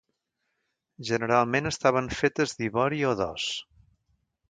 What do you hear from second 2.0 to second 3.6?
fetes d'ivori o d'os.